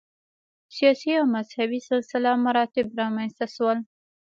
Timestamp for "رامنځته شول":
2.99-3.77